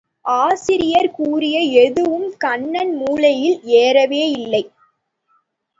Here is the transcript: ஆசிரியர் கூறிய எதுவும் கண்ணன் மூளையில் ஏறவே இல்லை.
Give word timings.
ஆசிரியர் 0.25 1.09
கூறிய 1.11 1.59
எதுவும் 1.83 2.33
கண்ணன் 2.37 2.93
மூளையில் 2.95 3.61
ஏறவே 3.77 4.23
இல்லை. 4.31 4.63